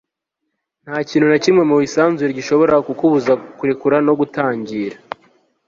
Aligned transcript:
nta 0.83 0.97
kintu 1.09 1.27
na 1.29 1.37
kimwe 1.43 1.63
mu 1.69 1.75
isanzure 1.87 2.31
gishobora 2.39 2.73
kukubuza 2.87 3.31
kurekura 3.57 3.97
no 4.07 4.13
gutangira 4.19 4.97